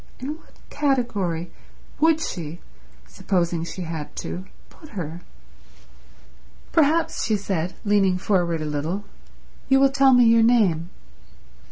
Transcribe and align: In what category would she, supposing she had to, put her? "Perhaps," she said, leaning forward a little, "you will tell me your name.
In 0.19 0.35
what 0.37 0.55
category 0.71 1.51
would 1.99 2.19
she, 2.19 2.59
supposing 3.07 3.63
she 3.63 3.83
had 3.83 4.15
to, 4.15 4.45
put 4.67 4.89
her? 4.97 5.21
"Perhaps," 6.71 7.23
she 7.25 7.35
said, 7.37 7.75
leaning 7.85 8.17
forward 8.17 8.61
a 8.61 8.65
little, 8.65 9.03
"you 9.69 9.79
will 9.79 9.91
tell 9.91 10.15
me 10.15 10.25
your 10.25 10.41
name. 10.41 10.89